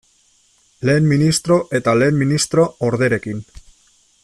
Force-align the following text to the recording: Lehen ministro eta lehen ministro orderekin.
Lehen 0.89 1.09
ministro 1.11 1.57
eta 1.81 1.95
lehen 1.99 2.19
ministro 2.23 2.67
orderekin. 2.89 3.45